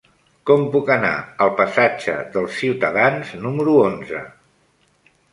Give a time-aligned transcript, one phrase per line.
[0.49, 1.09] Com puc anar
[1.45, 4.23] al passatge dels Ciutadans número onze?